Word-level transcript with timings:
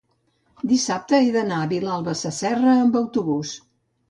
dissabte 0.71 1.19
he 1.19 1.27
d'anar 1.35 1.59
a 1.67 1.67
Vilalba 1.75 2.17
Sasserra 2.23 2.75
amb 2.79 2.99
autobús. 3.05 3.55